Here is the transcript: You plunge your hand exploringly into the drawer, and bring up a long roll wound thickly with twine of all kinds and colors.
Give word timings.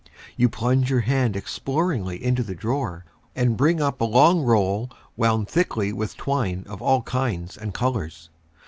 You 0.35 0.49
plunge 0.49 0.89
your 0.89 1.01
hand 1.01 1.35
exploringly 1.35 2.23
into 2.25 2.41
the 2.41 2.55
drawer, 2.55 3.05
and 3.35 3.55
bring 3.55 3.79
up 3.79 4.01
a 4.01 4.03
long 4.03 4.41
roll 4.41 4.89
wound 5.15 5.47
thickly 5.47 5.93
with 5.93 6.17
twine 6.17 6.65
of 6.67 6.81
all 6.81 7.03
kinds 7.03 7.55
and 7.55 7.71
colors. 7.71 8.31